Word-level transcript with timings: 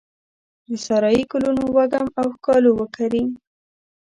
د 0.69 0.71
سارایې 0.85 1.23
ګلونو 1.31 1.63
وږم 1.75 2.07
او 2.19 2.25
ښکالو 2.35 2.69
وکرې 2.79 3.23